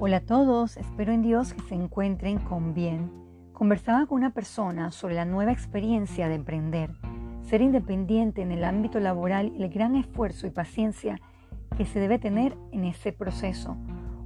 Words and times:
Hola 0.00 0.16
a 0.16 0.20
todos, 0.20 0.76
espero 0.76 1.12
en 1.12 1.22
Dios 1.22 1.54
que 1.54 1.62
se 1.62 1.76
encuentren 1.76 2.40
con 2.40 2.74
bien. 2.74 3.12
Conversaba 3.52 4.06
con 4.06 4.18
una 4.18 4.34
persona 4.34 4.90
sobre 4.90 5.14
la 5.14 5.24
nueva 5.24 5.52
experiencia 5.52 6.28
de 6.28 6.34
emprender, 6.34 6.90
ser 7.42 7.62
independiente 7.62 8.42
en 8.42 8.50
el 8.50 8.64
ámbito 8.64 8.98
laboral 8.98 9.52
y 9.56 9.62
el 9.62 9.70
gran 9.70 9.94
esfuerzo 9.94 10.48
y 10.48 10.50
paciencia 10.50 11.20
que 11.76 11.86
se 11.86 12.00
debe 12.00 12.18
tener 12.18 12.56
en 12.72 12.84
ese 12.84 13.12
proceso. 13.12 13.76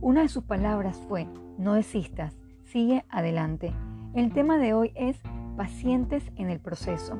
Una 0.00 0.22
de 0.22 0.28
sus 0.28 0.42
palabras 0.44 1.02
fue, 1.06 1.28
no 1.58 1.74
desistas, 1.74 2.34
sigue 2.62 3.04
adelante. 3.10 3.74
El 4.14 4.32
tema 4.32 4.56
de 4.56 4.72
hoy 4.72 4.92
es 4.94 5.20
pacientes 5.58 6.32
en 6.36 6.48
el 6.48 6.60
proceso. 6.60 7.18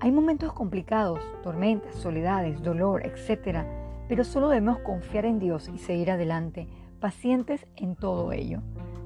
Hay 0.00 0.10
momentos 0.10 0.52
complicados, 0.52 1.20
tormentas, 1.44 1.94
soledades, 1.94 2.60
dolor, 2.62 3.06
etc., 3.06 3.64
pero 4.08 4.24
solo 4.24 4.48
debemos 4.48 4.80
confiar 4.80 5.24
en 5.24 5.38
Dios 5.38 5.70
y 5.72 5.78
seguir 5.78 6.10
adelante 6.10 6.66
pacientes 7.00 7.66
en 7.76 7.96
todo 7.96 8.30
ello. 8.32 8.60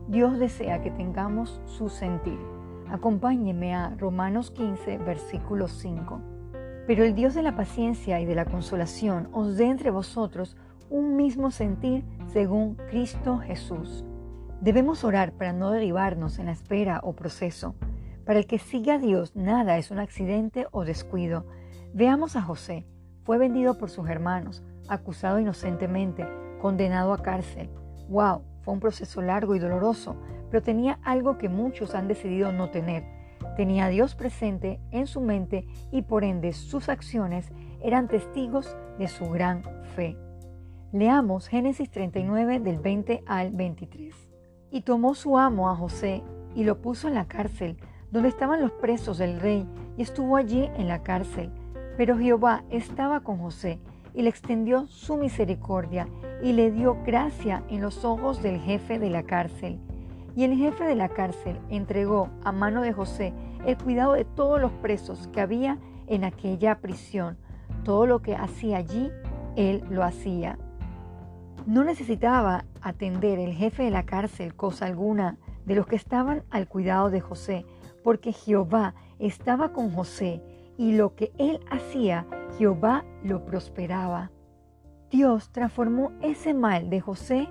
Dios 0.09 0.39
desea 0.39 0.83
que 0.83 0.91
tengamos 0.91 1.61
su 1.65 1.89
sentir. 1.89 2.39
Acompáñeme 2.91 3.75
a 3.75 3.95
Romanos 3.97 4.51
15, 4.51 4.99
versículo 4.99 5.67
5. 5.67 6.21
Pero 6.87 7.05
el 7.05 7.15
Dios 7.15 7.35
de 7.35 7.43
la 7.43 7.57
paciencia 7.57 8.21
y 8.21 8.27
de 8.27 8.35
la 8.35 8.45
consolación 8.45 9.29
os 9.33 9.57
dé 9.57 9.65
entre 9.71 9.91
vosotros 9.91 10.59
un 10.91 11.17
mismo 11.17 11.51
sentir 11.51 12.05
según 12.27 12.75
Cristo 12.91 13.39
Jesús. 13.39 14.05
Debemos 14.61 15.05
orar 15.05 15.33
para 15.33 15.55
no 15.55 15.71
derivarnos 15.71 16.39
en 16.39 16.47
la 16.47 16.53
espera 16.53 17.01
o 17.03 17.15
proceso. 17.15 17.75
Para 18.27 18.39
el 18.39 18.47
que 18.47 18.59
sigue 18.59 18.93
a 18.93 18.99
Dios 18.99 19.35
nada 19.35 19.79
es 19.79 19.91
un 19.91 19.99
accidente 19.99 20.67
o 20.71 20.85
descuido. 20.85 21.47
Veamos 21.95 22.37
a 22.37 22.43
José. 22.43 22.87
Fue 23.23 23.39
vendido 23.39 23.79
por 23.79 23.89
sus 23.89 24.09
hermanos, 24.11 24.63
acusado 24.87 25.39
inocentemente, 25.39 26.27
condenado 26.61 27.15
a 27.15 27.23
cárcel 27.23 27.71
Wow, 28.09 28.43
fue 28.63 28.75
un 28.75 28.81
proceso 28.81 29.23
largo 29.23 29.55
y 29.55 29.59
doloroso, 29.59 30.17
pero 30.51 30.63
tenía 30.63 30.99
algo 31.03 31.39
que 31.39 31.49
muchos 31.49 31.95
han 31.95 32.09
decidido 32.09 32.53
no 32.53 32.71
tener. 32.71 33.05
Tenía 33.57 33.87
a 33.87 33.89
Dios 33.89 34.15
presente 34.15 34.81
en 34.91 35.07
su 35.07 35.21
mente 35.21 35.67
y 35.93 36.03
por 36.03 36.25
ende 36.25 36.53
sus 36.53 36.89
acciones 36.89 37.53
eran 37.83 38.09
testigos 38.09 38.77
de 38.99 39.09
su 39.09 39.29
gran 39.31 39.63
fe. 39.95 40.17
Leamos 40.93 41.49
Génesis 41.49 41.91
39 41.91 42.61
del 42.61 42.79
20 42.79 43.25
al 43.27 43.53
23. 43.53 44.15
Y 44.71 44.83
tomó 44.83 45.15
su 45.15 45.39
amo 45.39 45.69
a 45.69 45.77
José 45.77 46.23
y 46.55 46.65
lo 46.65 46.81
puso 46.81 47.09
en 47.09 47.15
la 47.15 47.27
cárcel, 47.27 47.77
donde 48.11 48.29
estaban 48.29 48.61
los 48.61 48.73
presos 48.73 49.19
del 49.19 49.41
rey, 49.41 49.69
y 49.97 50.03
estuvo 50.03 50.37
allí 50.37 50.71
en 50.77 50.89
la 50.89 51.03
cárcel. 51.03 51.51
Pero 51.97 52.17
Jehová 52.17 52.65
estaba 52.71 53.21
con 53.21 53.39
José 53.39 53.79
y 54.15 54.23
le 54.23 54.31
extendió 54.31 54.87
su 54.87 55.17
misericordia 55.17 56.09
y 56.43 56.53
le 56.53 56.71
dio 56.71 56.97
gracia 57.05 57.65
en 57.69 57.83
los 57.83 58.05
ojos 58.05 58.43
del 58.43 58.61
jefe 58.61 58.99
de 58.99 59.11
la 59.11 59.25
cárcel. 59.25 59.81
Y 60.37 60.45
el 60.45 60.57
jefe 60.57 60.85
de 60.85 60.95
la 60.95 61.09
cárcel 61.09 61.59
entregó 61.69 62.29
a 62.45 62.53
mano 62.53 62.83
de 62.83 62.93
José 62.93 63.33
el 63.67 63.77
cuidado 63.77 64.15
de 64.15 64.25
todos 64.25 64.61
los 64.61 64.73
presos 64.73 65.29
que 65.29 65.41
había 65.41 65.79
en 66.07 66.25
aquella 66.25 66.81
prisión. 66.81 67.37
Todo 67.85 68.07
lo 68.07 68.23
que 68.23 68.35
hacía 68.35 68.79
allí, 68.79 69.11
él 69.57 69.85
lo 69.91 70.03
hacía. 70.03 70.59
No 71.67 71.85
necesitaba 71.85 72.65
atender 72.83 73.39
el 73.39 73.53
jefe 73.53 73.85
de 73.85 73.91
la 73.91 74.05
cárcel 74.05 74.55
cosa 74.55 74.87
alguna 74.87 75.39
de 75.65 75.75
los 75.75 75.87
que 75.87 75.97
estaban 75.97 76.43
al 76.51 76.69
cuidado 76.69 77.11
de 77.11 77.21
José, 77.21 77.65
porque 78.03 78.33
Jehová 78.33 78.95
estaba 79.19 79.73
con 79.73 79.91
José 79.91 80.43
y 80.77 80.93
lo 80.93 81.15
que 81.15 81.33
él 81.39 81.61
hacía, 81.71 82.27
Jehová 82.59 83.05
lo 83.23 83.45
prosperaba. 83.45 84.31
Dios 85.11 85.51
transformó 85.51 86.13
ese 86.23 86.55
mal 86.55 86.89
de 86.89 87.01
José, 87.01 87.49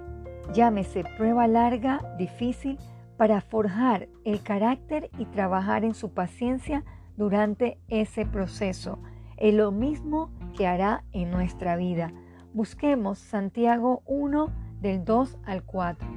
llámese 0.54 1.04
prueba 1.18 1.48
larga, 1.48 2.02
difícil, 2.18 2.78
para 3.18 3.42
forjar 3.42 4.08
el 4.26 4.42
carácter 4.42 5.10
y 5.18 5.26
trabajar 5.26 5.83
en 5.86 5.94
su 5.94 6.14
paciencia 6.14 6.83
durante 7.16 7.80
ese 7.88 8.26
proceso. 8.26 9.00
Es 9.38 9.54
lo 9.54 9.72
mismo 9.72 10.32
que 10.58 10.67
hará 10.67 11.04
en 11.11 11.32
nuestra 11.32 11.76
vida. 11.76 12.11
Busquemos 12.54 13.20
Santiago 13.20 14.02
1 14.06 14.52
del 14.82 15.06
2 15.06 15.38
al 15.45 15.64
4. 15.64 16.08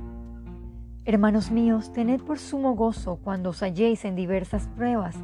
Hermanos 1.05 1.51
míos, 1.51 1.93
tened 1.93 2.21
por 2.23 2.39
sumo 2.39 2.75
gozo 2.75 3.17
cuando 3.23 3.51
os 3.51 3.63
halléis 3.63 4.05
en 4.05 4.17
diversas 4.17 4.69
pruebas 4.69 5.17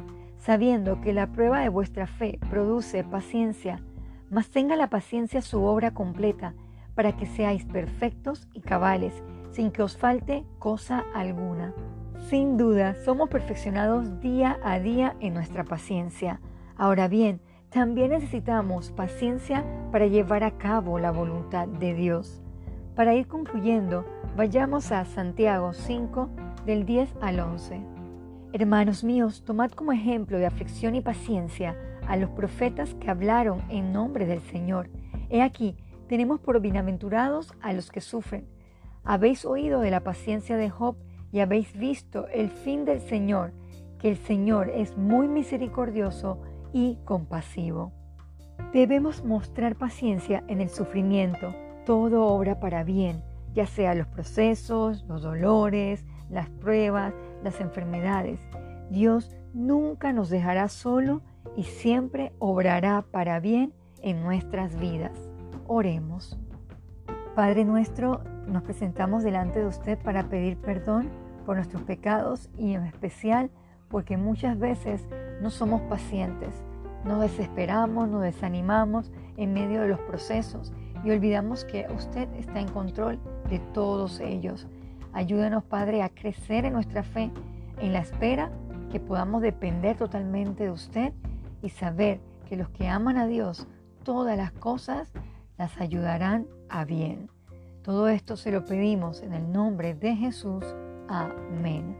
sabiendo 0.43 0.99
que 0.99 1.13
la 1.13 1.27
prueba 1.27 1.61
de 1.61 1.69
vuestra 1.69 2.05
fe 2.05 2.37
produce 2.49 3.05
paciencia, 3.05 3.81
mas 4.29 4.49
tenga 4.49 4.75
la 4.75 4.89
paciencia 4.89 5.41
su 5.41 5.63
obra 5.63 5.91
completa, 5.93 6.53
para 6.95 7.15
que 7.15 7.25
seáis 7.25 7.63
perfectos 7.65 8.49
y 8.53 8.59
cabales, 8.59 9.23
sin 9.51 9.71
que 9.71 9.83
os 9.83 9.97
falte 9.97 10.43
cosa 10.59 11.05
alguna. 11.15 11.73
Sin 12.29 12.57
duda, 12.57 12.93
somos 13.05 13.29
perfeccionados 13.29 14.19
día 14.19 14.59
a 14.63 14.79
día 14.79 15.15
en 15.21 15.33
nuestra 15.33 15.63
paciencia. 15.63 16.41
Ahora 16.75 17.07
bien, 17.07 17.39
también 17.69 18.11
necesitamos 18.11 18.91
paciencia 18.91 19.63
para 19.91 20.07
llevar 20.07 20.43
a 20.43 20.57
cabo 20.57 20.99
la 20.99 21.11
voluntad 21.11 21.67
de 21.67 21.93
Dios. 21.93 22.41
Para 22.95 23.15
ir 23.15 23.27
concluyendo, 23.27 24.05
vayamos 24.35 24.91
a 24.91 25.05
Santiago 25.05 25.71
5 25.73 26.29
del 26.65 26.85
10 26.85 27.15
al 27.21 27.39
11. 27.39 28.02
Hermanos 28.55 29.03
míos, 29.03 29.41
tomad 29.43 29.71
como 29.71 29.93
ejemplo 29.93 30.37
de 30.37 30.45
aflicción 30.45 30.93
y 30.93 31.01
paciencia 31.01 31.75
a 32.07 32.17
los 32.17 32.29
profetas 32.29 32.93
que 32.93 33.09
hablaron 33.09 33.63
en 33.69 33.91
nombre 33.91 34.27
del 34.27 34.41
Señor. 34.41 34.91
He 35.31 35.41
aquí, 35.41 35.75
tenemos 36.07 36.39
por 36.39 36.61
bienaventurados 36.61 37.51
a 37.61 37.73
los 37.73 37.89
que 37.89 37.99
sufren. 37.99 38.45
Habéis 39.03 39.43
oído 39.43 39.79
de 39.79 39.89
la 39.89 40.01
paciencia 40.01 40.55
de 40.55 40.69
Job 40.69 40.97
y 41.31 41.39
habéis 41.39 41.75
visto 41.75 42.27
el 42.27 42.51
fin 42.51 42.85
del 42.85 43.01
Señor, 43.01 43.53
que 43.97 44.09
el 44.09 44.17
Señor 44.17 44.69
es 44.69 44.95
muy 44.99 45.27
misericordioso 45.27 46.39
y 46.73 46.99
compasivo. 47.05 47.91
Debemos 48.71 49.23
mostrar 49.25 49.77
paciencia 49.77 50.43
en 50.47 50.61
el 50.61 50.69
sufrimiento. 50.69 51.55
Todo 51.87 52.27
obra 52.27 52.59
para 52.59 52.83
bien, 52.83 53.23
ya 53.55 53.65
sea 53.65 53.95
los 53.95 54.05
procesos, 54.05 55.05
los 55.07 55.23
dolores, 55.23 56.05
las 56.33 56.49
pruebas, 56.49 57.13
las 57.43 57.59
enfermedades. 57.61 58.39
Dios 58.89 59.35
nunca 59.53 60.13
nos 60.13 60.29
dejará 60.29 60.67
solo 60.67 61.21
y 61.55 61.63
siempre 61.63 62.33
obrará 62.39 63.03
para 63.11 63.39
bien 63.39 63.73
en 64.01 64.23
nuestras 64.23 64.77
vidas. 64.79 65.29
Oremos. 65.67 66.37
Padre 67.35 67.65
nuestro, 67.65 68.21
nos 68.47 68.63
presentamos 68.63 69.23
delante 69.23 69.59
de 69.59 69.67
usted 69.67 69.97
para 69.99 70.29
pedir 70.29 70.57
perdón 70.57 71.09
por 71.45 71.55
nuestros 71.55 71.83
pecados 71.83 72.49
y 72.57 72.73
en 72.73 72.83
especial 72.83 73.49
porque 73.89 74.17
muchas 74.17 74.57
veces 74.57 75.07
no 75.41 75.49
somos 75.49 75.81
pacientes, 75.81 76.63
nos 77.05 77.21
desesperamos, 77.21 78.09
nos 78.09 78.21
desanimamos 78.21 79.11
en 79.37 79.53
medio 79.53 79.81
de 79.81 79.89
los 79.89 79.99
procesos 80.01 80.73
y 81.03 81.11
olvidamos 81.11 81.65
que 81.65 81.85
usted 81.95 82.27
está 82.35 82.59
en 82.59 82.67
control 82.69 83.19
de 83.49 83.59
todos 83.59 84.19
ellos. 84.19 84.67
Ayúdanos, 85.13 85.63
Padre, 85.63 86.01
a 86.01 86.09
crecer 86.09 86.65
en 86.65 86.73
nuestra 86.73 87.03
fe, 87.03 87.31
en 87.79 87.93
la 87.93 87.99
espera 87.99 88.51
que 88.91 88.99
podamos 88.99 89.41
depender 89.41 89.97
totalmente 89.97 90.65
de 90.65 90.71
usted 90.71 91.13
y 91.61 91.69
saber 91.69 92.19
que 92.47 92.57
los 92.57 92.69
que 92.69 92.87
aman 92.87 93.17
a 93.17 93.27
Dios, 93.27 93.67
todas 94.03 94.37
las 94.37 94.51
cosas 94.51 95.11
las 95.57 95.79
ayudarán 95.79 96.47
a 96.69 96.85
bien. 96.85 97.29
Todo 97.83 98.07
esto 98.07 98.37
se 98.37 98.51
lo 98.51 98.65
pedimos 98.65 99.21
en 99.21 99.33
el 99.33 99.51
nombre 99.51 99.93
de 99.93 100.15
Jesús. 100.15 100.63
Amén. 101.07 101.95